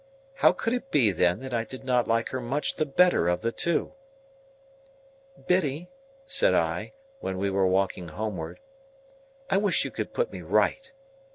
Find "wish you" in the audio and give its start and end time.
9.57-9.91